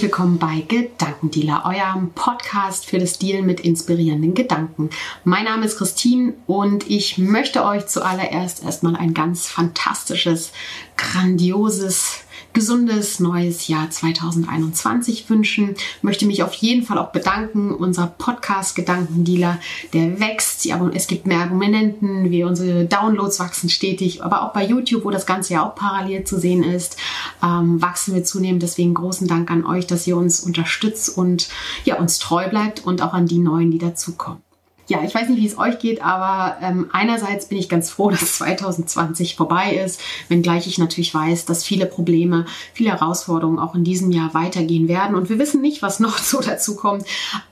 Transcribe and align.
Herzlich 0.00 0.16
willkommen 0.16 0.38
bei 0.38 0.64
Gedankendealer, 0.66 1.64
eurem 1.66 2.12
Podcast 2.14 2.86
für 2.86 2.98
das 2.98 3.18
Dealen 3.18 3.44
mit 3.44 3.60
inspirierenden 3.60 4.32
Gedanken. 4.32 4.88
Mein 5.24 5.44
Name 5.44 5.66
ist 5.66 5.76
Christine 5.76 6.32
und 6.46 6.88
ich 6.88 7.18
möchte 7.18 7.66
euch 7.66 7.86
zuallererst 7.86 8.64
erstmal 8.64 8.96
ein 8.96 9.12
ganz 9.12 9.46
fantastisches, 9.46 10.52
grandioses 10.96 12.20
gesundes 12.52 13.20
neues 13.20 13.68
Jahr 13.68 13.90
2021 13.90 15.28
wünschen. 15.30 15.74
Möchte 16.02 16.26
mich 16.26 16.42
auf 16.42 16.54
jeden 16.54 16.84
Fall 16.84 16.98
auch 16.98 17.12
bedanken. 17.12 17.72
Unser 17.72 18.06
Podcast 18.06 18.74
Gedankendealer, 18.74 19.58
der 19.92 20.20
wächst. 20.20 20.66
Es 20.94 21.06
gibt 21.06 21.26
mehr 21.26 21.40
Abonnenten, 21.40 22.30
wir 22.30 22.46
unsere 22.46 22.84
Downloads 22.84 23.40
wachsen 23.40 23.70
stetig, 23.70 24.22
aber 24.22 24.42
auch 24.42 24.52
bei 24.52 24.64
YouTube, 24.64 25.04
wo 25.04 25.10
das 25.10 25.26
Ganze 25.26 25.54
ja 25.54 25.66
auch 25.66 25.74
parallel 25.74 26.24
zu 26.24 26.38
sehen 26.38 26.62
ist, 26.62 26.96
ähm, 27.42 27.80
wachsen 27.80 28.14
wir 28.14 28.24
zunehmend. 28.24 28.62
Deswegen 28.62 28.94
großen 28.94 29.26
Dank 29.26 29.50
an 29.50 29.64
euch, 29.64 29.86
dass 29.86 30.06
ihr 30.06 30.16
uns 30.16 30.40
unterstützt 30.40 31.16
und 31.16 31.48
ja, 31.84 31.98
uns 31.98 32.18
treu 32.18 32.48
bleibt 32.48 32.84
und 32.84 33.02
auch 33.02 33.14
an 33.14 33.26
die 33.26 33.38
neuen, 33.38 33.70
die 33.70 33.78
dazukommen 33.78 34.42
ja, 34.90 35.04
ich 35.04 35.14
weiß 35.14 35.28
nicht, 35.28 35.40
wie 35.40 35.46
es 35.46 35.56
euch 35.56 35.78
geht, 35.78 36.02
aber 36.02 36.56
ähm, 36.60 36.90
einerseits 36.92 37.46
bin 37.46 37.58
ich 37.58 37.68
ganz 37.68 37.90
froh, 37.90 38.10
dass 38.10 38.38
2020 38.38 39.36
vorbei 39.36 39.74
ist, 39.74 40.00
wenngleich 40.28 40.66
ich 40.66 40.78
natürlich 40.78 41.14
weiß, 41.14 41.46
dass 41.46 41.64
viele 41.64 41.86
Probleme, 41.86 42.44
viele 42.74 42.90
Herausforderungen 42.90 43.60
auch 43.60 43.76
in 43.76 43.84
diesem 43.84 44.10
Jahr 44.10 44.34
weitergehen 44.34 44.88
werden. 44.88 45.14
Und 45.14 45.28
wir 45.28 45.38
wissen 45.38 45.62
nicht, 45.62 45.80
was 45.80 46.00
noch 46.00 46.18
so 46.18 46.40
dazu 46.40 46.74
kommt. 46.74 47.04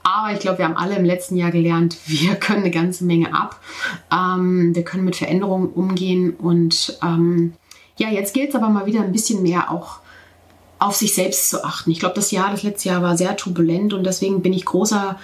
Aber 0.03 0.33
ich 0.33 0.39
glaube, 0.39 0.59
wir 0.59 0.65
haben 0.65 0.77
alle 0.77 0.97
im 0.97 1.05
letzten 1.05 1.37
Jahr 1.37 1.51
gelernt, 1.51 1.97
wir 2.05 2.35
können 2.35 2.61
eine 2.61 2.71
ganze 2.71 3.05
Menge 3.05 3.33
ab. 3.33 3.61
Ähm, 4.11 4.75
wir 4.75 4.83
können 4.83 5.05
mit 5.05 5.15
Veränderungen 5.15 5.69
umgehen. 5.69 6.35
Und 6.35 6.99
ähm, 7.01 7.53
ja, 7.97 8.09
jetzt 8.09 8.33
gilt 8.33 8.49
es 8.49 8.55
aber 8.55 8.69
mal 8.69 8.85
wieder 8.85 9.01
ein 9.01 9.13
bisschen 9.13 9.41
mehr 9.41 9.71
auch 9.71 9.99
auf 10.77 10.95
sich 10.95 11.13
selbst 11.13 11.49
zu 11.49 11.63
achten. 11.63 11.91
Ich 11.91 11.99
glaube, 11.99 12.15
das 12.15 12.31
Jahr, 12.31 12.51
das 12.51 12.63
letzte 12.63 12.89
Jahr 12.89 13.01
war 13.01 13.17
sehr 13.17 13.35
turbulent 13.37 13.93
und 13.93 14.05
deswegen 14.05 14.41
bin 14.41 14.53
ich 14.53 14.65
großer 14.65 15.17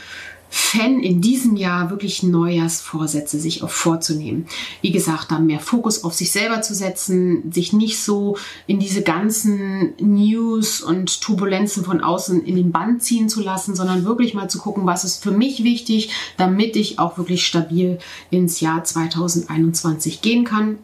Fan 0.57 1.03
in 1.03 1.19
diesem 1.19 1.57
Jahr 1.57 1.89
wirklich 1.89 2.23
Neujahrsvorsätze 2.23 3.41
sich 3.41 3.61
auch 3.61 3.69
vorzunehmen. 3.69 4.47
Wie 4.81 4.93
gesagt, 4.93 5.31
dann 5.31 5.47
mehr 5.47 5.59
Fokus 5.59 6.05
auf 6.05 6.13
sich 6.13 6.31
selber 6.31 6.61
zu 6.61 6.73
setzen, 6.73 7.51
sich 7.51 7.73
nicht 7.73 7.99
so 7.99 8.37
in 8.65 8.79
diese 8.79 9.01
ganzen 9.01 9.95
News 9.99 10.79
und 10.79 11.19
Turbulenzen 11.19 11.83
von 11.83 11.99
außen 11.99 12.45
in 12.45 12.55
den 12.55 12.71
Band 12.71 13.03
ziehen 13.03 13.27
zu 13.27 13.41
lassen, 13.41 13.75
sondern 13.75 14.05
wirklich 14.05 14.33
mal 14.33 14.49
zu 14.49 14.59
gucken, 14.59 14.85
was 14.85 15.03
ist 15.03 15.21
für 15.21 15.31
mich 15.31 15.65
wichtig, 15.65 16.11
damit 16.37 16.77
ich 16.77 16.99
auch 16.99 17.17
wirklich 17.17 17.45
stabil 17.45 17.99
ins 18.31 18.61
Jahr 18.61 18.81
2021 18.81 20.21
gehen 20.21 20.45
kann. 20.45 20.77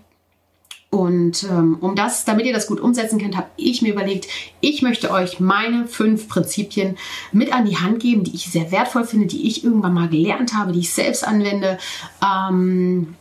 Und 0.91 1.43
ähm, 1.45 1.77
um 1.79 1.95
das, 1.95 2.25
damit 2.25 2.45
ihr 2.45 2.51
das 2.51 2.67
gut 2.67 2.81
umsetzen 2.81 3.17
könnt, 3.17 3.37
habe 3.37 3.47
ich 3.55 3.81
mir 3.81 3.93
überlegt, 3.93 4.27
ich 4.59 4.81
möchte 4.81 5.09
euch 5.09 5.39
meine 5.39 5.87
fünf 5.87 6.27
Prinzipien 6.27 6.97
mit 7.31 7.53
an 7.53 7.65
die 7.65 7.77
Hand 7.77 8.01
geben, 8.01 8.25
die 8.25 8.35
ich 8.35 8.51
sehr 8.51 8.73
wertvoll 8.73 9.05
finde, 9.05 9.27
die 9.27 9.47
ich 9.47 9.63
irgendwann 9.63 9.93
mal 9.93 10.09
gelernt 10.09 10.53
habe, 10.53 10.73
die 10.73 10.81
ich 10.81 10.93
selbst 10.93 11.25
anwende, 11.25 11.77
ähm, 12.21 13.15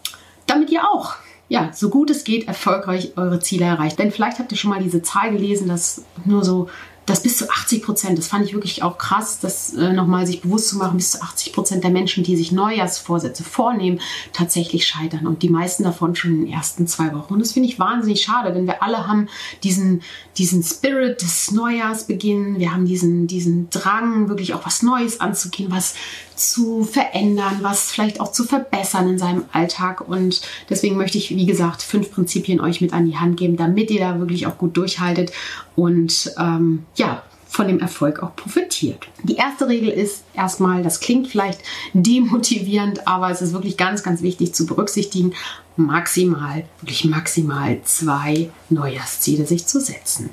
damit 0.47 0.71
ihr 0.71 0.83
auch 0.85 1.15
ja, 1.51 1.71
so 1.73 1.91
gut 1.91 2.11
es 2.11 2.25
geht, 2.25 2.49
erfolgreich 2.49 3.13
eure 3.17 3.41
Ziele 3.41 3.67
erreicht. 3.67 3.99
Denn 3.99 4.13
vielleicht 4.13 4.39
habt 4.39 4.51
ihr 4.53 4.59
schon 4.59 4.71
mal 4.71 4.83
diese 4.83 5.03
Zahl 5.03 5.33
gelesen, 5.33 5.69
dass 5.69 6.05
nur 6.25 6.45
so 6.45 6.69
dass 7.11 7.23
bis 7.23 7.37
zu 7.37 7.51
80 7.51 7.83
Prozent, 7.83 8.19
das 8.19 8.29
fand 8.29 8.47
ich 8.47 8.55
wirklich 8.55 8.85
auch 8.85 8.97
krass, 8.97 9.41
das 9.41 9.75
äh, 9.75 9.93
nochmal 9.93 10.27
sich 10.27 10.43
bewusst 10.43 10.69
zu 10.69 10.79
machen, 10.79 10.97
bis 10.97 11.11
zu 11.11 11.21
80 11.21 11.53
Prozent 11.53 11.83
der 11.83 11.91
Menschen, 11.91 12.23
die 12.23 12.37
sich 12.37 12.53
Neujahrsvorsätze 12.53 13.43
vornehmen, 13.43 14.01
tatsächlich 14.33 14.87
scheitern 14.87 15.27
und 15.27 15.43
die 15.43 15.49
meisten 15.49 15.83
davon 15.83 16.15
schon 16.15 16.31
in 16.31 16.45
den 16.45 16.53
ersten 16.53 16.87
zwei 16.87 17.13
Wochen. 17.13 17.35
Und 17.35 17.41
das 17.41 17.53
finde 17.53 17.69
ich 17.69 17.81
wahnsinnig 17.81 18.23
schade, 18.23 18.53
denn 18.53 18.67
wir 18.67 18.83
alle 18.83 19.09
haben 19.09 19.29
diesen, 19.65 20.03
diesen 20.39 20.63
Spirit 20.63 21.21
des 21.21 21.51
Neujahrsbeginn, 21.51 22.61
wir 22.61 22.73
haben 22.73 22.87
diesen, 22.87 23.27
diesen 23.27 23.69
Drang, 23.71 24.29
wirklich 24.29 24.55
auch 24.55 24.65
was 24.65 24.83
Neues 24.83 25.21
anzugehen, 25.21 25.73
was 25.73 25.95
zu 26.41 26.85
verändern, 26.85 27.59
was 27.63 27.91
vielleicht 27.93 28.21
auch 28.21 28.33
zu 28.33 28.45
verbessern 28.45 29.09
in 29.09 29.19
seinem 29.19 29.45
Alltag. 29.53 30.07
Und 30.09 30.41
deswegen 30.69 30.97
möchte 30.97 31.19
ich, 31.19 31.31
wie 31.31 31.47
gesagt, 31.47 31.83
fünf 31.83 32.11
Prinzipien 32.11 32.61
euch 32.61 32.81
mit 32.81 32.93
an 32.93 33.07
die 33.07 33.19
Hand 33.19 33.37
geben, 33.37 33.57
damit 33.57 33.91
ihr 33.91 34.01
da 34.01 34.19
wirklich 34.19 34.47
auch 34.47 34.59
gut 34.59 34.77
durchhaltet 34.77 35.33
und 35.77 36.33
ähm, 36.39 36.85
ja, 36.97 37.23
von 37.51 37.67
dem 37.67 37.81
Erfolg 37.81 38.23
auch 38.23 38.37
profitiert. 38.37 39.09
Die 39.25 39.35
erste 39.35 39.69
Regel 39.69 39.89
ist 39.89 40.23
erstmal, 40.35 40.85
das 40.85 41.01
klingt 41.01 41.27
vielleicht 41.27 41.61
demotivierend, 41.93 43.09
aber 43.09 43.31
es 43.31 43.43
ist 43.43 43.53
wirklich 43.53 43.77
ganz, 43.77 44.05
ganz 44.05 44.23
wichtig 44.23 44.55
zu 44.55 44.67
berücksichtigen, 44.67 45.35
maximal, 45.77 46.65
wirklich 46.81 47.05
maximal 47.07 47.81
zwei 47.83 48.51
Neujahrsziele 48.69 49.47
sich 49.47 49.67
zu 49.67 49.81
setzen. 49.81 50.31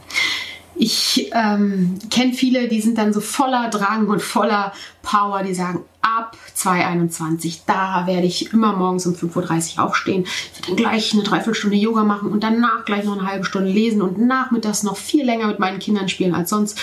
Ich 0.76 1.32
ähm, 1.34 1.98
kenne 2.12 2.34
viele, 2.34 2.68
die 2.68 2.82
sind 2.82 3.00
dann 3.00 3.14
so 3.14 3.20
voller 3.20 3.70
Drang 3.72 4.08
und 4.08 4.22
voller 4.22 4.74
Power, 5.02 5.42
die 5.42 5.56
sagen, 5.56 5.84
ab 6.18 6.38
2021, 6.56 7.64
da 7.66 8.08
werde 8.08 8.26
ich 8.26 8.52
immer 8.52 8.76
morgens 8.76 9.06
um 9.06 9.14
5.30 9.14 9.78
Uhr 9.78 9.84
aufstehen, 9.84 10.24
ich 10.24 10.56
werde 10.56 10.68
dann 10.68 10.76
gleich 10.76 11.14
eine 11.14 11.24
Dreiviertelstunde 11.24 11.78
Yoga 11.78 12.04
machen 12.04 12.32
und 12.32 12.44
danach 12.44 12.86
gleich 12.86 13.06
noch 13.06 13.18
eine 13.18 13.28
halbe 13.28 13.46
Stunde 13.46 13.70
lesen 13.70 14.02
und 14.02 14.18
nachmittags 14.18 14.84
noch 14.84 14.98
viel 14.98 15.26
länger 15.26 15.48
mit 15.48 15.60
meinen 15.60 15.80
Kindern 15.80 16.10
spielen 16.10 16.34
als 16.34 16.50
sonst. 16.50 16.80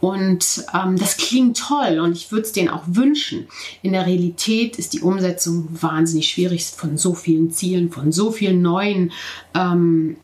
Und 0.00 0.64
ähm, 0.74 0.96
das 0.96 1.16
klingt 1.16 1.58
toll 1.58 2.00
und 2.00 2.12
ich 2.12 2.32
würde 2.32 2.42
es 2.42 2.52
denen 2.52 2.70
auch 2.70 2.84
wünschen. 2.86 3.48
In 3.82 3.92
der 3.92 4.06
Realität 4.06 4.76
ist 4.78 4.94
die 4.94 5.00
Umsetzung 5.00 5.68
wahnsinnig 5.70 6.28
schwierig 6.28 6.64
von 6.64 6.96
so 6.96 7.14
vielen 7.14 7.50
Zielen, 7.50 7.90
von 7.90 8.12
so 8.12 8.30
vielen 8.30 8.62
neuen 8.62 9.12
ähm, 9.54 10.16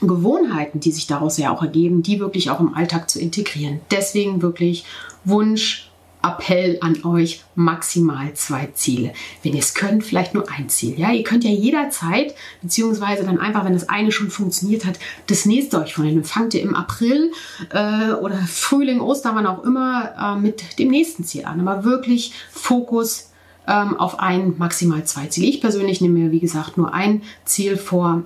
Gewohnheiten, 0.00 0.80
die 0.80 0.92
sich 0.92 1.06
daraus 1.06 1.36
ja 1.38 1.54
auch 1.54 1.62
ergeben, 1.62 2.02
die 2.02 2.20
wirklich 2.20 2.50
auch 2.50 2.60
im 2.60 2.74
Alltag 2.74 3.10
zu 3.10 3.20
integrieren. 3.20 3.80
Deswegen 3.90 4.42
wirklich 4.42 4.84
Wunsch, 5.24 5.89
Appell 6.22 6.78
an 6.80 7.04
euch, 7.04 7.44
maximal 7.54 8.32
zwei 8.34 8.66
Ziele. 8.74 9.12
Wenn 9.42 9.54
ihr 9.54 9.60
es 9.60 9.74
könnt, 9.74 10.04
vielleicht 10.04 10.34
nur 10.34 10.50
ein 10.50 10.68
Ziel. 10.68 10.98
Ja, 10.98 11.10
ihr 11.12 11.22
könnt 11.22 11.44
ja 11.44 11.50
jederzeit, 11.50 12.34
beziehungsweise 12.62 13.24
dann 13.24 13.38
einfach, 13.38 13.64
wenn 13.64 13.72
das 13.72 13.88
eine 13.88 14.12
schon 14.12 14.30
funktioniert 14.30 14.84
hat, 14.84 14.98
das 15.28 15.46
nächste 15.46 15.80
euch 15.80 15.94
vornehmen. 15.94 16.16
Dann 16.16 16.24
fangt 16.24 16.54
ihr 16.54 16.62
im 16.62 16.74
April 16.74 17.32
äh, 17.70 18.12
oder 18.12 18.36
Frühling, 18.36 19.00
Ostern, 19.00 19.36
wann 19.36 19.46
auch 19.46 19.64
immer, 19.64 20.36
äh, 20.36 20.40
mit 20.40 20.78
dem 20.78 20.88
nächsten 20.88 21.24
Ziel 21.24 21.44
an. 21.44 21.66
Aber 21.66 21.84
wirklich 21.84 22.32
Fokus 22.50 23.30
ähm, 23.66 23.96
auf 23.98 24.18
ein, 24.18 24.54
maximal 24.58 25.04
zwei 25.04 25.26
Ziele. 25.26 25.46
Ich 25.46 25.60
persönlich 25.60 26.00
nehme 26.00 26.18
mir, 26.18 26.30
wie 26.32 26.40
gesagt, 26.40 26.76
nur 26.76 26.92
ein 26.92 27.22
Ziel 27.44 27.76
vor 27.76 28.24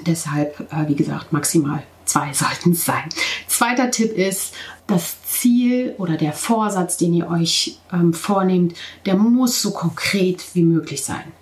Deshalb, 0.00 0.60
äh, 0.72 0.88
wie 0.88 0.94
gesagt, 0.94 1.32
maximal 1.32 1.82
zwei 2.06 2.32
sollten 2.32 2.72
es 2.72 2.84
sein. 2.84 3.08
Zweiter 3.46 3.90
Tipp 3.90 4.12
ist, 4.12 4.54
das 4.86 5.22
Ziel 5.24 5.94
oder 5.98 6.16
der 6.16 6.32
Vorsatz, 6.32 6.96
den 6.96 7.12
ihr 7.12 7.28
euch 7.28 7.78
ähm, 7.92 8.14
vornehmt, 8.14 8.74
der 9.04 9.16
muss 9.16 9.60
so 9.60 9.72
konkret 9.72 10.44
wie 10.54 10.62
möglich 10.62 11.04
sein. 11.04 11.32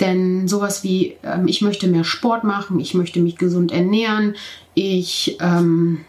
Denn 0.00 0.46
sowas 0.46 0.84
wie, 0.84 1.16
ähm, 1.22 1.48
ich 1.48 1.62
möchte 1.62 1.88
mehr 1.88 2.04
Sport 2.04 2.44
machen, 2.44 2.80
ich 2.80 2.94
möchte 2.94 3.20
mich 3.20 3.36
gesund 3.36 3.72
ernähren, 3.72 4.36
ich 4.74 5.36
ähm, 5.40 6.04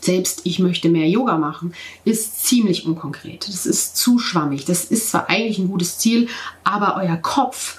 selbst 0.00 0.42
ich 0.44 0.58
möchte 0.58 0.88
mehr 0.88 1.08
Yoga 1.08 1.38
machen, 1.38 1.74
ist 2.04 2.44
ziemlich 2.44 2.86
unkonkret. 2.86 3.48
Das 3.48 3.66
ist 3.66 3.96
zu 3.96 4.18
schwammig. 4.18 4.64
Das 4.64 4.84
ist 4.84 5.10
zwar 5.10 5.28
eigentlich 5.28 5.58
ein 5.58 5.68
gutes 5.68 5.98
Ziel, 5.98 6.28
aber 6.64 6.96
euer 6.96 7.16
Kopf 7.16 7.78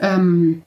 ähm, 0.00 0.62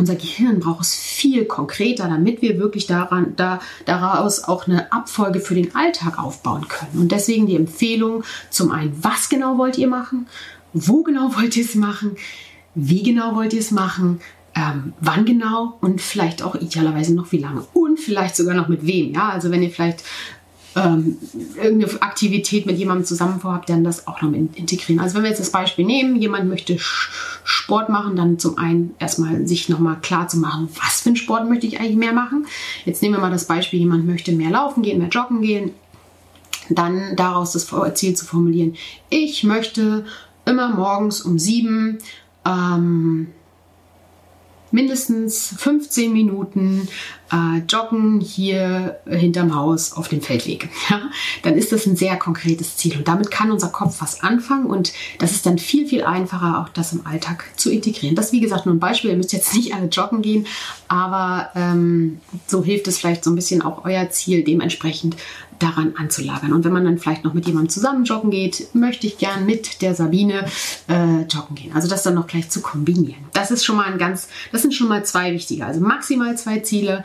unser 0.00 0.16
Gehirn 0.16 0.60
braucht 0.60 0.80
es 0.80 0.94
viel 0.94 1.44
konkreter, 1.44 2.08
damit 2.08 2.40
wir 2.40 2.58
wirklich 2.58 2.86
daran, 2.86 3.34
da, 3.36 3.60
daraus 3.84 4.44
auch 4.44 4.66
eine 4.66 4.90
Abfolge 4.92 5.40
für 5.40 5.54
den 5.54 5.74
Alltag 5.76 6.18
aufbauen 6.18 6.66
können. 6.68 7.02
Und 7.02 7.12
deswegen 7.12 7.46
die 7.46 7.54
Empfehlung 7.54 8.24
zum 8.48 8.72
einen, 8.72 8.96
was 9.02 9.28
genau 9.28 9.58
wollt 9.58 9.76
ihr 9.76 9.88
machen? 9.88 10.26
Wo 10.72 11.02
genau 11.02 11.34
wollt 11.36 11.54
ihr 11.56 11.64
es 11.64 11.74
machen? 11.74 12.16
Wie 12.74 13.02
genau 13.02 13.36
wollt 13.36 13.52
ihr 13.52 13.60
es 13.60 13.70
machen? 13.70 14.20
Ähm, 14.54 14.94
wann 15.00 15.26
genau 15.26 15.76
und 15.82 16.00
vielleicht 16.00 16.42
auch 16.42 16.54
idealerweise 16.54 17.14
noch 17.14 17.30
wie 17.30 17.38
lange 17.38 17.64
und 17.74 18.00
vielleicht 18.00 18.34
sogar 18.34 18.54
noch 18.54 18.68
mit 18.68 18.84
wem. 18.86 19.12
Ja, 19.12 19.28
also 19.28 19.50
wenn 19.50 19.62
ihr 19.62 19.70
vielleicht 19.70 20.02
ähm, 20.76 21.18
irgendeine 21.56 22.00
Aktivität 22.02 22.66
mit 22.66 22.78
jemandem 22.78 23.04
zusammen 23.04 23.40
vorhabt, 23.40 23.68
dann 23.68 23.82
das 23.82 24.06
auch 24.06 24.22
noch 24.22 24.30
mit 24.30 24.56
integrieren. 24.56 25.00
Also 25.00 25.16
wenn 25.16 25.22
wir 25.22 25.30
jetzt 25.30 25.40
das 25.40 25.50
Beispiel 25.50 25.84
nehmen, 25.84 26.16
jemand 26.16 26.48
möchte 26.48 26.76
Sport 26.78 27.88
machen, 27.88 28.14
dann 28.14 28.38
zum 28.38 28.56
einen 28.56 28.94
erstmal 28.98 29.46
sich 29.46 29.68
nochmal 29.68 29.96
klar 30.00 30.28
zu 30.28 30.38
machen, 30.38 30.68
was 30.80 31.00
für 31.00 31.08
einen 31.08 31.16
Sport 31.16 31.48
möchte 31.48 31.66
ich 31.66 31.80
eigentlich 31.80 31.96
mehr 31.96 32.12
machen. 32.12 32.46
Jetzt 32.84 33.02
nehmen 33.02 33.14
wir 33.14 33.20
mal 33.20 33.30
das 33.30 33.46
Beispiel, 33.46 33.80
jemand 33.80 34.06
möchte 34.06 34.32
mehr 34.32 34.50
laufen 34.50 34.82
gehen, 34.82 34.98
mehr 34.98 35.08
joggen 35.08 35.42
gehen. 35.42 35.72
Dann 36.68 37.16
daraus 37.16 37.52
das 37.52 37.68
Ziel 37.94 38.14
zu 38.14 38.24
formulieren, 38.24 38.76
ich 39.08 39.42
möchte 39.42 40.04
immer 40.44 40.68
morgens 40.68 41.22
um 41.22 41.36
sieben 41.38 41.98
ähm, 42.46 43.28
mindestens 44.70 45.54
15 45.58 46.12
Minuten 46.12 46.88
äh, 47.32 47.58
joggen 47.68 48.20
hier 48.20 48.98
hinterm 49.06 49.54
Haus 49.54 49.92
auf 49.92 50.08
dem 50.08 50.20
Feldweg. 50.20 50.68
Ja? 50.90 51.02
Dann 51.42 51.54
ist 51.54 51.70
das 51.70 51.86
ein 51.86 51.94
sehr 51.94 52.16
konkretes 52.16 52.76
Ziel 52.76 52.96
und 52.96 53.06
damit 53.06 53.30
kann 53.30 53.52
unser 53.52 53.68
Kopf 53.68 54.00
was 54.00 54.22
anfangen 54.22 54.66
und 54.66 54.92
das 55.18 55.30
ist 55.30 55.46
dann 55.46 55.58
viel, 55.58 55.86
viel 55.86 56.02
einfacher, 56.02 56.60
auch 56.60 56.68
das 56.70 56.92
im 56.92 57.06
Alltag 57.06 57.44
zu 57.56 57.70
integrieren. 57.70 58.16
Das 58.16 58.26
ist 58.26 58.32
wie 58.32 58.40
gesagt 58.40 58.66
nur 58.66 58.74
ein 58.74 58.80
Beispiel, 58.80 59.10
ihr 59.10 59.16
müsst 59.16 59.32
jetzt 59.32 59.54
nicht 59.54 59.72
alle 59.74 59.86
joggen 59.86 60.20
gehen, 60.22 60.46
aber 60.88 61.50
ähm, 61.54 62.20
so 62.48 62.64
hilft 62.64 62.88
es 62.88 62.98
vielleicht 62.98 63.22
so 63.22 63.30
ein 63.30 63.36
bisschen 63.36 63.62
auch 63.62 63.84
euer 63.84 64.10
Ziel 64.10 64.42
dementsprechend 64.42 65.16
daran 65.60 65.94
anzulagern. 65.96 66.52
Und 66.52 66.64
wenn 66.64 66.72
man 66.72 66.84
dann 66.84 66.98
vielleicht 66.98 67.22
noch 67.22 67.34
mit 67.34 67.46
jemandem 67.46 67.68
zusammen 67.68 68.04
joggen 68.04 68.30
geht, 68.30 68.74
möchte 68.74 69.06
ich 69.06 69.18
gern 69.18 69.46
mit 69.46 69.82
der 69.82 69.94
Sabine 69.94 70.46
äh, 70.88 71.22
joggen 71.22 71.54
gehen. 71.54 71.72
Also 71.74 71.86
das 71.86 72.02
dann 72.02 72.14
noch 72.14 72.26
gleich 72.26 72.50
zu 72.50 72.60
kombinieren. 72.60 73.22
Das 73.32 73.50
ist 73.50 73.64
schon 73.64 73.76
mal 73.76 73.86
ein 73.86 73.98
ganz, 73.98 74.28
das 74.52 74.62
sind 74.62 74.74
schon 74.74 74.88
mal 74.88 75.04
zwei 75.04 75.32
wichtige. 75.32 75.64
Also 75.64 75.80
maximal 75.80 76.36
zwei 76.36 76.60
Ziele 76.60 77.04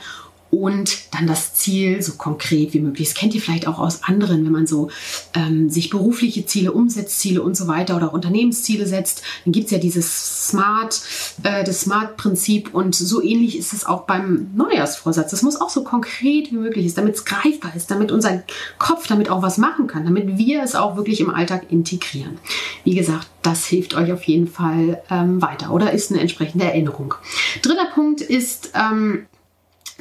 und 0.52 1.14
dann 1.14 1.28
das 1.28 1.54
Ziel 1.54 2.02
so 2.02 2.14
konkret 2.14 2.74
wie 2.74 2.80
möglich. 2.80 3.10
Das 3.10 3.18
kennt 3.18 3.34
ihr 3.36 3.42
vielleicht 3.42 3.68
auch 3.68 3.80
aus 3.80 4.04
anderen, 4.04 4.46
wenn 4.46 4.52
man 4.52 4.68
so 4.68 4.90
ähm, 5.34 5.70
sich 5.70 5.90
berufliche 5.90 6.46
Ziele, 6.46 6.72
Umsetzziele 6.72 7.42
und 7.42 7.58
so 7.58 7.68
weiter 7.68 7.96
oder 7.96 8.10
auch 8.10 8.14
Unternehmensziele 8.14 8.86
setzt. 8.88 9.22
Dann 9.44 9.52
gibt 9.52 9.66
es 9.66 9.72
ja 9.72 9.78
dieses 9.78 10.48
Smart, 10.48 11.02
äh, 11.44 11.64
das 11.64 11.82
Smart-Prinzip 11.82 12.74
und 12.74 12.96
so 12.96 13.22
ähnlich 13.22 13.58
ist 13.58 13.74
es 13.74 13.86
auch 13.86 14.04
beim 14.04 14.52
Neujahrsvorsatz. 14.56 15.32
Das 15.32 15.42
muss 15.42 15.60
auch 15.60 15.70
so 15.70 15.84
konkret 15.84 16.52
wie 16.52 16.58
möglich 16.58 16.86
ist, 16.86 16.98
damit 16.98 17.16
es 17.16 17.26
greifbar 17.26 17.76
ist, 17.76 17.92
damit 17.92 18.12
unser 18.12 18.44
Kopf 18.78 19.08
damit 19.08 19.30
auch 19.30 19.42
was 19.42 19.58
machen 19.58 19.88
kann, 19.88 20.06
damit 20.06 20.38
wir 20.38 20.64
es 20.64 20.76
auch 20.76 20.96
wirklich 20.96 21.20
im 21.20 21.30
Alltag 21.30 21.72
integrieren. 21.72 22.38
Wie 22.84 22.96
gesagt, 22.96 23.28
das 23.42 23.66
hilft 23.66 23.96
euch 23.96 24.12
auf 24.12 24.24
jeden 24.24 24.48
Fall 24.48 25.02
ähm, 25.10 25.42
weiter 25.42 25.72
oder 25.72 25.92
ist 25.92 26.12
eine 26.12 26.22
entsprechende 26.22 26.66
Erinnerung. 26.66 27.16
Dritter 27.62 27.88
Punkt 27.94 28.22
ist, 28.22 28.72
ähm, 28.74 29.26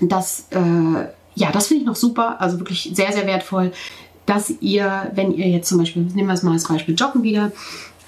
das, 0.00 0.46
äh, 0.50 1.08
ja, 1.34 1.52
das 1.52 1.68
finde 1.68 1.82
ich 1.82 1.86
noch 1.86 1.96
super, 1.96 2.40
also 2.40 2.58
wirklich 2.58 2.90
sehr, 2.94 3.12
sehr 3.12 3.26
wertvoll, 3.26 3.72
dass 4.26 4.50
ihr, 4.60 5.10
wenn 5.14 5.32
ihr 5.32 5.48
jetzt 5.48 5.68
zum 5.68 5.78
Beispiel, 5.78 6.02
nehmen 6.02 6.28
wir 6.28 6.34
es 6.34 6.42
mal 6.42 6.52
als 6.52 6.68
Beispiel 6.68 6.94
Joggen 6.94 7.22
wieder, 7.22 7.52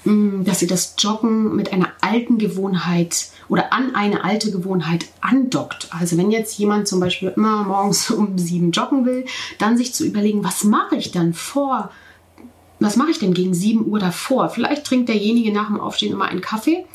mm, 0.05 0.43
dass 0.43 0.61
ihr 0.61 0.67
das 0.67 0.95
Joggen 0.97 1.55
mit 1.55 1.71
einer 1.71 1.89
alten 2.01 2.37
Gewohnheit 2.37 3.27
oder 3.49 3.71
an 3.71 3.95
eine 3.95 4.23
alte 4.23 4.51
Gewohnheit 4.51 5.05
andockt. 5.21 5.89
Also 5.91 6.17
wenn 6.17 6.31
jetzt 6.31 6.57
jemand 6.57 6.87
zum 6.87 6.99
Beispiel 6.99 7.33
immer 7.35 7.63
morgens 7.63 8.09
um 8.11 8.37
sieben 8.37 8.71
joggen 8.71 9.05
will, 9.05 9.25
dann 9.59 9.77
sich 9.77 9.93
zu 9.93 10.05
überlegen, 10.05 10.43
was 10.43 10.63
mache 10.63 10.95
ich 10.95 11.11
dann 11.11 11.33
vor 11.33 11.91
was 12.79 12.95
mache 12.95 13.11
ich 13.11 13.19
denn 13.19 13.33
gegen 13.33 13.53
7 13.53 13.87
Uhr 13.87 13.99
davor? 13.99 14.49
Vielleicht 14.49 14.85
trinkt 14.85 15.09
derjenige 15.09 15.51
nach 15.51 15.67
dem 15.67 15.79
Aufstehen 15.79 16.13
immer 16.13 16.25
einen 16.25 16.41
Kaffee 16.41 16.85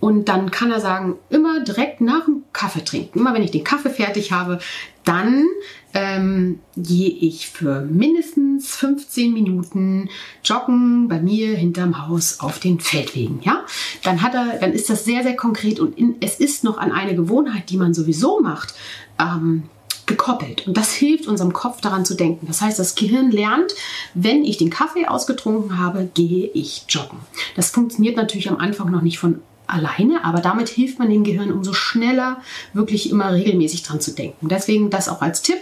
und 0.00 0.28
dann 0.28 0.50
kann 0.50 0.70
er 0.70 0.80
sagen, 0.80 1.16
immer 1.30 1.60
direkt 1.60 2.00
nach 2.00 2.26
dem 2.26 2.44
Kaffee 2.52 2.84
trinken. 2.84 3.18
Immer 3.18 3.34
wenn 3.34 3.42
ich 3.42 3.50
den 3.50 3.64
Kaffee 3.64 3.90
fertig 3.90 4.32
habe, 4.32 4.58
dann 5.04 5.46
ähm, 5.94 6.58
gehe 6.76 7.08
ich 7.08 7.48
für 7.48 7.80
mindestens 7.82 8.74
15 8.74 9.32
Minuten 9.32 10.10
joggen 10.44 11.08
bei 11.08 11.20
mir 11.20 11.56
hinterm 11.56 12.06
Haus 12.06 12.40
auf 12.40 12.58
den 12.58 12.80
Feldwegen. 12.80 13.40
Ja, 13.42 13.64
dann 14.02 14.20
hat 14.20 14.34
er, 14.34 14.58
dann 14.58 14.72
ist 14.72 14.90
das 14.90 15.04
sehr, 15.04 15.22
sehr 15.22 15.36
konkret 15.36 15.80
und 15.80 15.96
in, 15.96 16.16
es 16.20 16.38
ist 16.40 16.64
noch 16.64 16.76
an 16.76 16.92
eine 16.92 17.14
Gewohnheit, 17.14 17.70
die 17.70 17.76
man 17.76 17.94
sowieso 17.94 18.40
macht. 18.40 18.74
Ähm, 19.18 19.64
gekoppelt. 20.06 20.66
Und 20.68 20.76
das 20.76 20.92
hilft 20.92 21.26
unserem 21.26 21.52
Kopf 21.52 21.80
daran 21.80 22.04
zu 22.04 22.14
denken. 22.14 22.46
Das 22.46 22.60
heißt, 22.62 22.78
das 22.78 22.94
Gehirn 22.94 23.32
lernt, 23.32 23.74
wenn 24.14 24.44
ich 24.44 24.56
den 24.56 24.70
Kaffee 24.70 25.06
ausgetrunken 25.06 25.78
habe, 25.78 26.08
gehe 26.14 26.46
ich 26.54 26.84
joggen. 26.88 27.18
Das 27.56 27.70
funktioniert 27.70 28.16
natürlich 28.16 28.48
am 28.48 28.56
Anfang 28.56 28.90
noch 28.92 29.02
nicht 29.02 29.18
von 29.18 29.40
alleine, 29.66 30.24
aber 30.24 30.40
damit 30.40 30.68
hilft 30.68 30.98
man 30.98 31.10
dem 31.10 31.24
Gehirn 31.24 31.52
umso 31.52 31.72
schneller, 31.72 32.40
wirklich 32.72 33.10
immer 33.10 33.32
regelmäßig 33.32 33.82
dran 33.82 34.00
zu 34.00 34.12
denken. 34.12 34.48
Deswegen 34.48 34.90
das 34.90 35.08
auch 35.08 35.22
als 35.22 35.42
Tipp. 35.42 35.58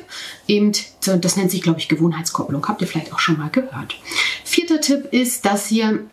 Eben, 0.46 0.72
das 1.04 1.36
nennt 1.36 1.50
sich, 1.50 1.62
glaube 1.62 1.80
ich, 1.80 1.88
Gewohnheitskopplung. 1.88 2.66
Habt 2.66 2.80
ihr 2.80 2.86
vielleicht 2.86 3.12
auch 3.12 3.18
schon 3.18 3.38
mal 3.38 3.50
gehört. 3.50 3.96
Vierter 4.44 4.80
Tipp 4.80 5.08
ist, 5.12 5.44
dass 5.44 5.70
ihr 5.70 6.06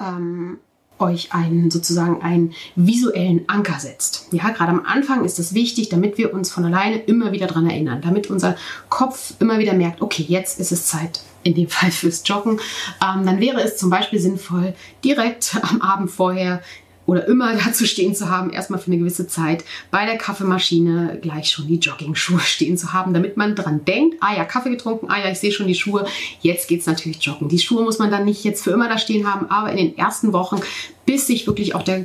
ähm, 0.00 0.58
euch 0.98 1.32
einen 1.32 1.70
sozusagen 1.70 2.22
einen 2.22 2.54
visuellen 2.76 3.44
Anker 3.48 3.78
setzt. 3.78 4.28
Ja, 4.32 4.50
gerade 4.50 4.72
am 4.72 4.84
Anfang 4.84 5.24
ist 5.24 5.38
das 5.38 5.54
wichtig, 5.54 5.88
damit 5.88 6.18
wir 6.18 6.34
uns 6.34 6.50
von 6.50 6.64
alleine 6.64 6.98
immer 6.98 7.32
wieder 7.32 7.46
daran 7.46 7.68
erinnern, 7.68 8.00
damit 8.02 8.30
unser 8.30 8.56
Kopf 8.88 9.34
immer 9.38 9.58
wieder 9.58 9.74
merkt, 9.74 10.02
okay, 10.02 10.24
jetzt 10.26 10.58
ist 10.60 10.72
es 10.72 10.86
Zeit, 10.86 11.20
in 11.42 11.54
dem 11.54 11.68
Fall 11.68 11.90
fürs 11.90 12.22
Joggen, 12.24 12.60
ähm, 13.02 13.26
dann 13.26 13.40
wäre 13.40 13.60
es 13.60 13.76
zum 13.76 13.90
Beispiel 13.90 14.20
sinnvoll, 14.20 14.74
direkt 15.04 15.56
am 15.62 15.80
Abend 15.80 16.10
vorher 16.10 16.62
oder 17.08 17.26
immer 17.26 17.54
dazu 17.64 17.86
stehen 17.86 18.14
zu 18.14 18.28
haben, 18.28 18.50
erstmal 18.50 18.78
für 18.78 18.88
eine 18.88 18.98
gewisse 18.98 19.26
Zeit 19.26 19.64
bei 19.90 20.04
der 20.04 20.18
Kaffeemaschine 20.18 21.18
gleich 21.22 21.50
schon 21.50 21.66
die 21.66 21.78
Jogging-Schuhe 21.78 22.40
stehen 22.44 22.76
zu 22.76 22.92
haben, 22.92 23.14
damit 23.14 23.36
man 23.36 23.56
dran 23.56 23.84
denkt, 23.84 24.18
ah 24.20 24.36
ja, 24.36 24.44
Kaffee 24.44 24.70
getrunken, 24.70 25.08
ah 25.10 25.18
ja, 25.18 25.30
ich 25.30 25.38
sehe 25.38 25.50
schon 25.50 25.66
die 25.66 25.74
Schuhe, 25.74 26.06
jetzt 26.42 26.68
geht 26.68 26.80
es 26.80 26.86
natürlich 26.86 27.22
joggen. 27.22 27.48
Die 27.48 27.58
Schuhe 27.58 27.82
muss 27.82 27.98
man 27.98 28.10
dann 28.10 28.26
nicht 28.26 28.44
jetzt 28.44 28.62
für 28.62 28.70
immer 28.70 28.88
da 28.88 28.98
stehen 28.98 29.26
haben, 29.26 29.50
aber 29.50 29.70
in 29.72 29.78
den 29.78 29.98
ersten 29.98 30.34
Wochen, 30.34 30.60
bis 31.06 31.26
sich 31.26 31.46
wirklich 31.46 31.74
auch 31.74 31.82
der, 31.82 32.04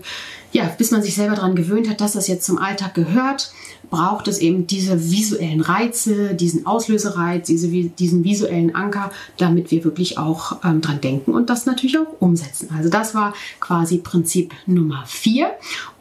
ja, 0.53 0.63
bis 0.77 0.91
man 0.91 1.03
sich 1.03 1.15
selber 1.15 1.35
daran 1.35 1.55
gewöhnt 1.55 1.89
hat, 1.89 1.99
dass 1.99 2.13
das 2.13 2.29
jetzt 2.29 2.45
zum 2.45 2.57
Alltag 2.57 2.93
gehört, 2.93 3.51
braucht 3.93 4.27
es 4.27 4.39
eben 4.39 4.65
diese 4.65 5.11
visuellen 5.11 5.61
Reize, 5.61 6.33
diesen 6.33 6.65
Auslösereiz, 6.65 7.45
diese, 7.45 7.67
diesen 7.67 8.23
visuellen 8.23 8.73
Anker, 8.73 9.11
damit 9.37 9.69
wir 9.69 9.83
wirklich 9.83 10.17
auch 10.17 10.63
ähm, 10.65 10.81
dran 10.81 10.99
denken 10.99 11.31
und 11.31 11.51
das 11.51 11.67
natürlich 11.67 11.99
auch 11.99 12.19
umsetzen. 12.19 12.69
Also 12.75 12.89
das 12.89 13.13
war 13.13 13.35
quasi 13.59 13.99
Prinzip 13.99 14.51
Nummer 14.65 15.03
vier. 15.05 15.51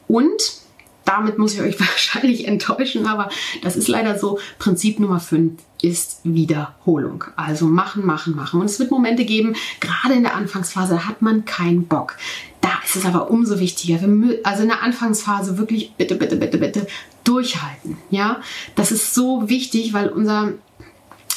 Und 0.08 0.61
damit 1.04 1.38
muss 1.38 1.54
ich 1.54 1.60
euch 1.60 1.80
wahrscheinlich 1.80 2.46
enttäuschen, 2.46 3.06
aber 3.06 3.28
das 3.62 3.76
ist 3.76 3.88
leider 3.88 4.18
so. 4.18 4.38
Prinzip 4.58 4.98
Nummer 5.00 5.20
5 5.20 5.60
ist 5.82 6.20
Wiederholung. 6.24 7.24
Also 7.36 7.66
machen, 7.66 8.06
machen, 8.06 8.36
machen. 8.36 8.60
Und 8.60 8.66
es 8.66 8.78
wird 8.78 8.90
Momente 8.90 9.24
geben, 9.24 9.54
gerade 9.80 10.14
in 10.14 10.22
der 10.22 10.34
Anfangsphase 10.34 11.06
hat 11.06 11.22
man 11.22 11.44
keinen 11.44 11.86
Bock. 11.86 12.16
Da 12.60 12.70
ist 12.84 12.96
es 12.96 13.04
aber 13.04 13.30
umso 13.30 13.58
wichtiger. 13.58 13.98
Also 14.44 14.62
in 14.62 14.68
der 14.68 14.82
Anfangsphase 14.82 15.58
wirklich 15.58 15.92
bitte, 15.94 16.14
bitte, 16.14 16.36
bitte, 16.36 16.58
bitte 16.58 16.86
durchhalten. 17.24 17.98
Ja, 18.10 18.40
das 18.74 18.92
ist 18.92 19.14
so 19.14 19.48
wichtig, 19.48 19.92
weil 19.92 20.08
unser 20.08 20.52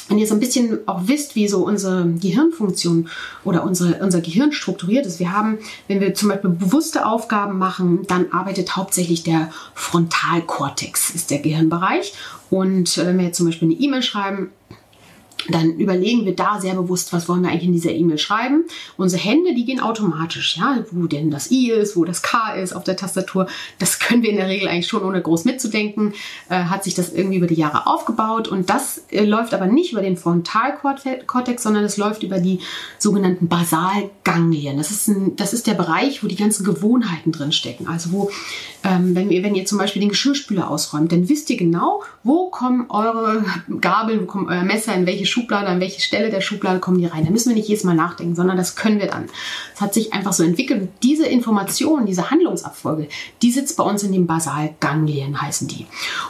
wenn 0.08 0.18
ihr 0.18 0.26
so 0.26 0.34
ein 0.34 0.40
bisschen 0.40 0.78
auch 0.86 1.02
wisst, 1.06 1.34
wie 1.34 1.48
so 1.48 1.64
unsere 1.64 2.08
Gehirnfunktion 2.08 3.08
oder 3.44 3.64
unsere, 3.64 4.02
unser 4.04 4.20
Gehirn 4.20 4.52
strukturiert 4.52 5.06
ist. 5.06 5.18
Wir 5.18 5.32
haben, 5.32 5.58
wenn 5.88 6.00
wir 6.00 6.14
zum 6.14 6.28
Beispiel 6.28 6.50
bewusste 6.50 7.06
Aufgaben 7.06 7.58
machen, 7.58 8.00
dann 8.06 8.32
arbeitet 8.32 8.76
hauptsächlich 8.76 9.22
der 9.22 9.50
Frontalkortex, 9.74 11.10
ist 11.10 11.30
der 11.30 11.38
Gehirnbereich. 11.38 12.14
Und 12.50 12.98
äh, 12.98 13.06
wenn 13.06 13.18
wir 13.18 13.26
jetzt 13.26 13.38
zum 13.38 13.46
Beispiel 13.46 13.68
eine 13.68 13.78
E-Mail 13.78 14.02
schreiben, 14.02 14.50
dann 15.48 15.74
überlegen 15.78 16.24
wir 16.24 16.34
da 16.34 16.60
sehr 16.60 16.74
bewusst, 16.74 17.12
was 17.12 17.28
wollen 17.28 17.42
wir 17.42 17.50
eigentlich 17.50 17.64
in 17.64 17.72
dieser 17.72 17.92
E-Mail 17.92 18.18
schreiben. 18.18 18.64
Unsere 18.96 19.22
Hände, 19.22 19.54
die 19.54 19.64
gehen 19.64 19.80
automatisch, 19.80 20.56
ja, 20.56 20.84
wo 20.90 21.06
denn 21.06 21.30
das 21.30 21.50
I 21.50 21.70
ist, 21.70 21.96
wo 21.96 22.04
das 22.04 22.22
K 22.22 22.54
ist 22.54 22.72
auf 22.72 22.84
der 22.84 22.96
Tastatur. 22.96 23.46
Das 23.78 23.98
können 23.98 24.22
wir 24.22 24.30
in 24.30 24.36
der 24.36 24.48
Regel 24.48 24.68
eigentlich 24.68 24.88
schon 24.88 25.02
ohne 25.02 25.20
groß 25.20 25.44
mitzudenken. 25.44 26.14
Äh, 26.48 26.64
hat 26.64 26.84
sich 26.84 26.94
das 26.94 27.12
irgendwie 27.12 27.38
über 27.38 27.46
die 27.46 27.54
Jahre 27.54 27.86
aufgebaut 27.86 28.48
und 28.48 28.70
das 28.70 29.04
äh, 29.10 29.24
läuft 29.24 29.54
aber 29.54 29.66
nicht 29.66 29.92
über 29.92 30.02
den 30.02 30.16
Frontalkortex, 30.16 31.62
sondern 31.62 31.84
es 31.84 31.96
läuft 31.96 32.22
über 32.22 32.38
die 32.38 32.60
sogenannten 32.98 33.48
Basalganglien. 33.48 34.76
Das 34.76 34.90
ist, 34.90 35.08
ein, 35.08 35.36
das 35.36 35.52
ist 35.52 35.66
der 35.66 35.74
Bereich, 35.74 36.22
wo 36.22 36.28
die 36.28 36.36
ganzen 36.36 36.64
Gewohnheiten 36.64 37.32
drin 37.32 37.52
stecken. 37.52 37.86
Also 37.88 38.12
wo, 38.12 38.30
ähm, 38.84 39.14
wenn, 39.14 39.30
ihr, 39.30 39.42
wenn 39.42 39.54
ihr 39.54 39.64
zum 39.66 39.78
Beispiel 39.78 40.00
den 40.00 40.10
Geschirrspüler 40.10 40.70
ausräumt, 40.70 41.12
dann 41.12 41.28
wisst 41.28 41.50
ihr 41.50 41.56
genau, 41.56 42.02
wo 42.22 42.50
kommen 42.50 42.86
eure 42.88 43.44
Gabeln, 43.80 44.22
wo 44.22 44.26
kommt 44.26 44.48
euer 44.48 44.62
Messer, 44.62 44.94
in 44.94 45.06
welche 45.06 45.26
Schublade, 45.36 45.66
an 45.66 45.80
welche 45.80 46.00
Stelle 46.00 46.30
der 46.30 46.40
Schublade 46.40 46.80
kommen 46.80 46.98
die 46.98 47.04
rein. 47.04 47.26
Da 47.26 47.30
müssen 47.30 47.50
wir 47.50 47.56
nicht 47.56 47.68
jedes 47.68 47.84
Mal 47.84 47.94
nachdenken, 47.94 48.34
sondern 48.34 48.56
das 48.56 48.74
können 48.74 48.98
wir 48.98 49.08
dann. 49.08 49.26
Es 49.74 49.82
hat 49.82 49.92
sich 49.92 50.14
einfach 50.14 50.32
so 50.32 50.42
entwickelt. 50.42 50.88
Diese 51.02 51.26
Information, 51.26 52.06
diese 52.06 52.30
Handlungsabfolge, 52.30 53.08
die 53.42 53.52
sitzt 53.52 53.76
bei 53.76 53.84
uns 53.84 54.02
in 54.02 54.12
den 54.12 54.26
Basalganglien, 54.26 55.40
heißen 55.40 55.68
die. 55.68 55.86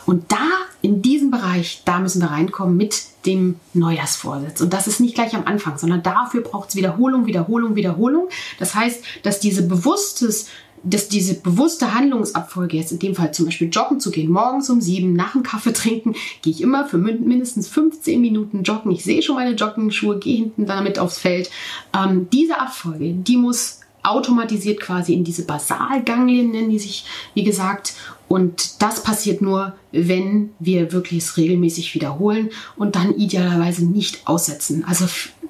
Und 0.06 0.32
da, 0.32 0.48
in 0.82 1.02
diesem 1.02 1.30
Bereich, 1.30 1.82
da 1.84 2.00
müssen 2.00 2.20
wir 2.20 2.32
reinkommen 2.32 2.76
mit 2.76 3.04
dem 3.26 3.60
Neujahrsvorsatz. 3.74 4.60
Und 4.60 4.72
das 4.72 4.88
ist 4.88 4.98
nicht 4.98 5.14
gleich 5.14 5.36
am 5.36 5.46
Anfang, 5.46 5.78
sondern 5.78 6.02
dafür 6.02 6.40
braucht 6.40 6.70
es 6.70 6.76
Wiederholung, 6.76 7.26
Wiederholung, 7.26 7.76
Wiederholung. 7.76 8.28
Das 8.58 8.74
heißt, 8.74 9.04
dass 9.22 9.38
diese 9.38 9.62
bewusstes 9.62 10.48
dass 10.82 11.08
diese 11.08 11.34
bewusste 11.34 11.94
Handlungsabfolge, 11.94 12.76
jetzt 12.76 12.92
in 12.92 12.98
dem 12.98 13.14
Fall 13.14 13.32
zum 13.32 13.46
Beispiel 13.46 13.68
joggen 13.68 14.00
zu 14.00 14.10
gehen, 14.10 14.30
morgens 14.30 14.70
um 14.70 14.80
sieben, 14.80 15.12
nach 15.14 15.32
dem 15.32 15.42
Kaffee 15.42 15.72
trinken, 15.74 16.14
gehe 16.42 16.52
ich 16.52 16.60
immer 16.60 16.86
für 16.86 16.98
mindestens 16.98 17.68
15 17.68 18.20
Minuten 18.20 18.62
joggen. 18.62 18.92
Ich 18.92 19.04
sehe 19.04 19.22
schon 19.22 19.36
meine 19.36 19.54
Jogging-Schuhe, 19.54 20.18
gehe 20.18 20.36
hinten 20.36 20.66
damit 20.66 20.98
aufs 20.98 21.18
Feld. 21.18 21.50
Ähm, 21.96 22.28
diese 22.32 22.60
Abfolge, 22.60 23.12
die 23.12 23.36
muss 23.36 23.80
automatisiert 24.06 24.80
quasi 24.80 25.14
in 25.14 25.24
diese 25.24 25.44
Basalganglien 25.44 26.50
nennen 26.50 26.70
die 26.70 26.78
sich, 26.78 27.04
wie 27.34 27.44
gesagt. 27.44 27.94
Und 28.28 28.82
das 28.82 29.02
passiert 29.02 29.42
nur, 29.42 29.74
wenn 29.92 30.50
wir 30.58 30.92
wirklich 30.92 31.24
es 31.24 31.36
regelmäßig 31.36 31.94
wiederholen 31.94 32.50
und 32.76 32.96
dann 32.96 33.14
idealerweise 33.16 33.84
nicht 33.84 34.26
aussetzen. 34.26 34.84
Also, 34.86 35.06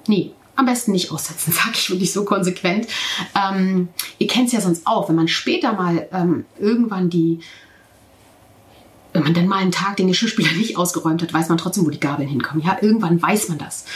nee, 0.06 0.32
am 0.56 0.66
besten 0.66 0.92
nicht 0.92 1.10
aussetzen, 1.10 1.52
sage 1.52 1.72
ich 1.74 1.90
wirklich 1.90 2.12
so 2.12 2.24
konsequent. 2.24 2.86
Ähm, 3.34 3.88
ihr 4.18 4.26
kennt 4.26 4.48
es 4.48 4.52
ja 4.52 4.60
sonst 4.60 4.86
auch, 4.86 5.08
wenn 5.08 5.16
man 5.16 5.28
später 5.28 5.72
mal 5.72 6.08
ähm, 6.12 6.44
irgendwann 6.58 7.10
die 7.10 7.40
wenn 9.12 9.22
man 9.22 9.32
dann 9.32 9.48
mal 9.48 9.56
einen 9.56 9.72
Tag 9.72 9.96
den 9.96 10.08
Geschirrspüler 10.08 10.52
nicht 10.58 10.76
ausgeräumt 10.76 11.22
hat, 11.22 11.32
weiß 11.32 11.48
man 11.48 11.56
trotzdem, 11.56 11.86
wo 11.86 11.90
die 11.90 12.00
Gabeln 12.00 12.28
hinkommen. 12.28 12.62
Ja, 12.62 12.76
irgendwann 12.82 13.22
weiß 13.22 13.48
man 13.48 13.56
das 13.56 13.86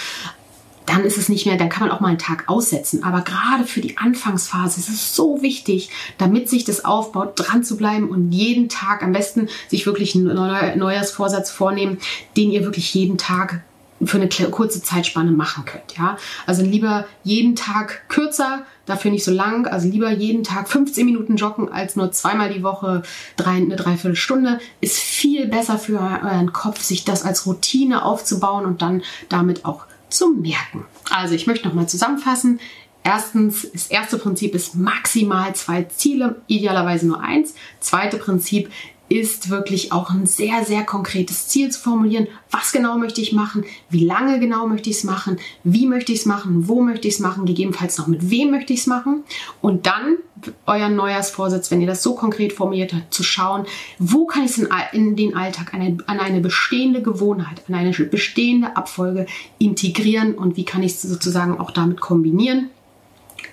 dann 0.91 1.05
ist 1.05 1.19
es 1.19 1.29
nicht 1.29 1.47
mehr, 1.47 1.57
dann 1.57 1.69
kann 1.69 1.87
man 1.87 1.97
auch 1.97 2.01
mal 2.01 2.09
einen 2.09 2.19
Tag 2.19 2.49
aussetzen. 2.49 3.05
Aber 3.05 3.21
gerade 3.21 3.65
für 3.65 3.81
die 3.81 3.97
Anfangsphase 3.97 4.81
ist 4.81 4.89
es 4.89 5.15
so 5.15 5.41
wichtig, 5.41 5.91
damit 6.19 6.49
sich 6.49 6.65
das 6.65 6.85
aufbaut, 6.85 7.35
dran 7.37 7.63
zu 7.63 7.77
bleiben 7.77 8.09
und 8.09 8.33
jeden 8.33 8.69
Tag 8.69 9.03
am 9.03 9.13
besten 9.13 9.49
sich 9.69 9.87
wirklich 9.87 10.17
einen 10.17 10.35
Neujahrsvorsatz 10.35 11.51
vornehmen, 11.51 11.99
den 12.37 12.51
ihr 12.51 12.65
wirklich 12.65 12.93
jeden 12.93 13.19
Tag 13.19 13.63
für 14.05 14.17
eine 14.17 14.29
kurze 14.51 14.83
Zeitspanne 14.83 15.31
machen 15.31 15.65
könnt. 15.65 15.97
Ja? 15.97 16.17
Also 16.47 16.63
lieber 16.63 17.07
jeden 17.23 17.57
Tag 17.57 18.09
kürzer, 18.09 18.65
dafür 18.87 19.11
nicht 19.11 19.25
so 19.25 19.31
lang. 19.31 19.67
Also 19.67 19.89
lieber 19.89 20.11
jeden 20.11 20.43
Tag 20.43 20.69
15 20.69 21.05
Minuten 21.05 21.37
joggen 21.37 21.71
als 21.71 21.97
nur 21.97 22.13
zweimal 22.13 22.53
die 22.53 22.63
Woche 22.63 23.03
drei, 23.37 23.57
eine 23.57 23.77
Dreiviertelstunde. 23.77 24.59
Ist 24.81 24.99
viel 24.99 25.47
besser 25.47 25.79
für 25.79 25.99
euren 26.01 26.53
Kopf, 26.53 26.83
sich 26.83 27.05
das 27.05 27.25
als 27.25 27.47
Routine 27.47 28.05
aufzubauen 28.05 28.65
und 28.65 28.83
dann 28.83 29.03
damit 29.29 29.65
auch 29.65 29.85
zu 30.09 30.31
merken. 30.33 30.85
Also 31.11 31.35
ich 31.35 31.47
möchte 31.47 31.69
nochmal 31.69 31.89
zusammenfassen. 31.89 32.61
Erstens, 33.03 33.67
das 33.73 33.87
erste 33.87 34.19
Prinzip 34.19 34.55
ist 34.55 34.75
maximal 34.75 35.55
zwei 35.55 35.85
Ziele, 35.85 36.43
idealerweise 36.49 37.07
nur 37.07 37.21
eins. 37.21 37.55
Zweite 37.81 38.19
Prinzip 38.19 38.71
ist 39.11 39.51
wirklich 39.51 39.91
auch 39.91 40.11
ein 40.11 40.25
sehr, 40.25 40.65
sehr 40.65 40.85
konkretes 40.85 41.49
Ziel 41.49 41.69
zu 41.71 41.81
formulieren. 41.81 42.29
Was 42.53 42.71
genau 42.71 42.97
möchte 42.97 43.21
ich 43.21 43.33
machen? 43.33 43.65
Wie 43.91 44.05
lange 44.05 44.39
genau 44.39 44.69
möchte 44.69 44.89
ich 44.89 44.99
es 44.99 45.05
machen? 45.05 45.39
Wie 45.65 45.87
möchte 45.89 46.13
ich 46.13 46.21
es 46.21 46.27
machen? 46.27 46.69
Wo 46.69 46.81
möchte 46.81 47.09
ich 47.09 47.15
es 47.15 47.21
machen? 47.21 47.45
Gegebenenfalls 47.45 47.99
noch 47.99 48.07
mit 48.07 48.31
wem 48.31 48.53
möchte 48.53 48.73
ich 48.73 48.81
es 48.81 48.87
machen? 48.87 49.25
Und 49.61 49.87
dann 49.87 50.17
euer 50.65 50.89
Neujahrsvorsatz, 50.89 51.73
wenn 51.73 51.81
ihr 51.81 51.89
das 51.89 52.05
so 52.05 52.15
konkret 52.15 52.53
formuliert 52.53 52.95
habt, 52.95 53.13
zu 53.13 53.25
schauen, 53.25 53.67
wo 53.99 54.27
kann 54.27 54.45
ich 54.45 54.57
es 54.57 54.69
in, 54.93 55.17
den 55.17 55.37
Alltag, 55.37 55.75
an 55.75 55.99
eine 56.07 56.41
bestehende 56.41 57.03
Gewohnheit, 57.03 57.63
an 57.67 57.75
eine 57.75 57.91
bestehende 57.91 58.77
Abfolge 58.77 59.27
integrieren 59.59 60.37
und 60.37 60.57
wie 60.57 60.65
kann 60.65 60.85
ich 60.85 60.93
es 60.93 61.03
sozusagen 61.03 61.59
auch 61.59 61.73
damit 61.73 62.01
kombinieren 62.01 62.71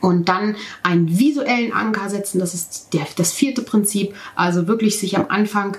und 0.02 0.30
dann 0.30 0.56
einen 0.84 1.20
visuellen 1.20 1.74
Anker 1.74 2.10
setzen. 2.10 2.40
Das 2.40 2.54
ist 2.54 2.90
der, 2.94 3.08
das 3.16 3.34
vierte 3.34 3.62
Prinzip. 3.62 4.14
Also 4.36 4.68
wirklich 4.68 5.00
sich 5.00 5.18
am 5.18 5.26
Anfang 5.30 5.78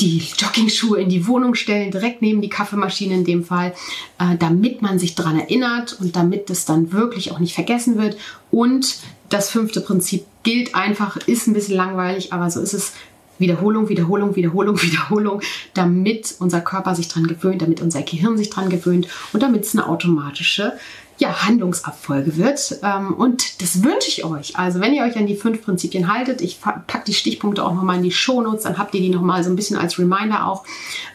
die 0.00 0.22
Joggingschuhe 0.36 1.00
in 1.00 1.08
die 1.08 1.26
Wohnung 1.26 1.54
stellen, 1.54 1.90
direkt 1.90 2.22
neben 2.22 2.42
die 2.42 2.48
Kaffeemaschine 2.48 3.14
in 3.14 3.24
dem 3.24 3.44
Fall, 3.44 3.72
äh, 4.18 4.36
damit 4.38 4.82
man 4.82 4.98
sich 4.98 5.14
daran 5.14 5.38
erinnert 5.38 5.98
und 6.00 6.16
damit 6.16 6.50
es 6.50 6.64
dann 6.64 6.92
wirklich 6.92 7.32
auch 7.32 7.38
nicht 7.38 7.54
vergessen 7.54 7.96
wird. 7.98 8.16
Und 8.50 8.98
das 9.28 9.50
fünfte 9.50 9.80
Prinzip 9.80 10.24
gilt 10.42 10.74
einfach, 10.74 11.16
ist 11.26 11.46
ein 11.46 11.54
bisschen 11.54 11.76
langweilig, 11.76 12.32
aber 12.32 12.50
so 12.50 12.60
ist 12.60 12.74
es. 12.74 12.92
Wiederholung, 13.38 13.90
Wiederholung, 13.90 14.34
Wiederholung, 14.34 14.80
Wiederholung, 14.82 15.42
damit 15.74 16.36
unser 16.38 16.62
Körper 16.62 16.94
sich 16.94 17.08
dran 17.08 17.26
gewöhnt, 17.26 17.60
damit 17.60 17.82
unser 17.82 18.00
Gehirn 18.00 18.38
sich 18.38 18.48
dran 18.48 18.70
gewöhnt 18.70 19.08
und 19.34 19.42
damit 19.42 19.64
es 19.64 19.74
eine 19.74 19.86
automatische 19.86 20.72
ja, 21.18 21.46
Handlungsabfolge 21.46 22.36
wird. 22.36 22.78
Ähm, 22.82 23.14
und 23.14 23.62
das 23.62 23.82
wünsche 23.82 24.08
ich 24.08 24.24
euch. 24.24 24.58
Also 24.58 24.80
wenn 24.80 24.92
ihr 24.92 25.02
euch 25.02 25.16
an 25.16 25.26
die 25.26 25.36
fünf 25.36 25.62
Prinzipien 25.62 26.12
haltet, 26.12 26.40
ich 26.40 26.60
packe 26.60 27.04
die 27.06 27.14
Stichpunkte 27.14 27.64
auch 27.64 27.74
nochmal 27.74 27.96
in 27.96 28.02
die 28.02 28.10
Shownotes, 28.10 28.64
dann 28.64 28.78
habt 28.78 28.94
ihr 28.94 29.00
die 29.00 29.10
nochmal 29.10 29.42
so 29.44 29.50
ein 29.50 29.56
bisschen 29.56 29.76
als 29.76 29.98
Reminder 29.98 30.46
auch. 30.46 30.64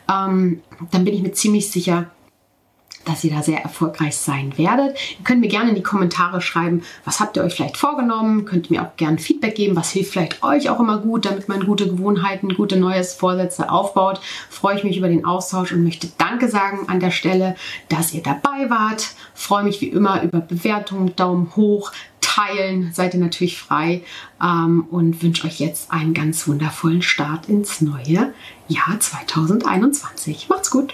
Ähm, 0.09 0.61
dann 0.91 1.05
bin 1.05 1.13
ich 1.13 1.21
mir 1.21 1.31
ziemlich 1.33 1.69
sicher, 1.69 2.09
dass 3.05 3.23
ihr 3.23 3.31
da 3.31 3.41
sehr 3.41 3.61
erfolgreich 3.61 4.15
sein 4.15 4.57
werdet. 4.57 4.97
Ihr 5.17 5.23
könnt 5.23 5.41
mir 5.41 5.47
gerne 5.47 5.69
in 5.69 5.75
die 5.75 5.83
Kommentare 5.83 6.41
schreiben, 6.41 6.83
was 7.05 7.19
habt 7.19 7.37
ihr 7.37 7.43
euch 7.43 7.55
vielleicht 7.55 7.77
vorgenommen. 7.77 8.45
Könnt 8.45 8.69
mir 8.69 8.83
auch 8.83 8.95
gerne 8.97 9.17
Feedback 9.17 9.55
geben, 9.55 9.75
was 9.75 9.91
hilft 9.91 10.11
vielleicht 10.13 10.43
euch 10.43 10.69
auch 10.69 10.79
immer 10.79 10.99
gut, 10.99 11.25
damit 11.25 11.47
man 11.47 11.65
gute 11.65 11.87
Gewohnheiten, 11.87 12.55
gute 12.55 12.77
neues 12.77 13.13
Vorsätze 13.13 13.71
aufbaut. 13.71 14.19
Freue 14.49 14.77
ich 14.77 14.83
mich 14.83 14.97
über 14.97 15.07
den 15.07 15.25
Austausch 15.25 15.71
und 15.71 15.83
möchte 15.83 16.07
Danke 16.17 16.49
sagen 16.49 16.87
an 16.87 16.99
der 16.99 17.11
Stelle, 17.11 17.55
dass 17.89 18.13
ihr 18.13 18.23
dabei 18.23 18.69
wart. 18.69 19.09
Freue 19.33 19.63
mich 19.63 19.81
wie 19.81 19.87
immer 19.87 20.23
über 20.23 20.39
Bewertungen, 20.39 21.15
Daumen 21.15 21.55
hoch, 21.55 21.91
teilen, 22.21 22.91
seid 22.93 23.13
ihr 23.13 23.19
natürlich 23.19 23.59
frei 23.59 24.03
ähm, 24.41 24.85
und 24.89 25.21
wünsche 25.21 25.45
euch 25.45 25.59
jetzt 25.59 25.91
einen 25.91 26.13
ganz 26.13 26.47
wundervollen 26.47 27.01
Start 27.01 27.49
ins 27.49 27.81
neue 27.81 28.33
Jahr 28.67 28.99
2021. 28.99 30.47
Macht's 30.49 30.71
gut! 30.71 30.93